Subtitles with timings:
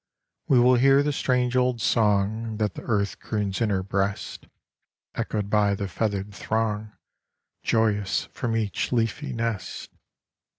[0.47, 4.47] We will hear the strange old song That the earth croons in her breast,
[5.13, 6.93] Echoed by the feathered throng
[7.61, 9.91] Joyous from each leafy nest.